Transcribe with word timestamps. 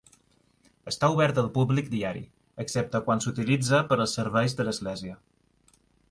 Està 0.91 1.09
obert 1.15 1.41
al 1.41 1.49
públic 1.57 1.91
diari, 1.91 2.23
excepte 2.63 3.01
quan 3.09 3.21
s'utilitza 3.25 3.81
per 3.91 3.97
als 3.99 4.15
serveis 4.21 4.57
de 4.61 4.65
l'església. 4.69 5.19